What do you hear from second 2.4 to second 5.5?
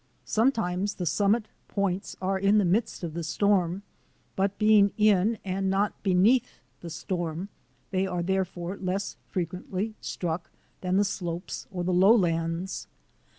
the midst of the storm, but being in